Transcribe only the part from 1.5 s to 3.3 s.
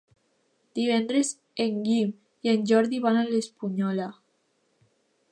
en Guim i en Jordi van a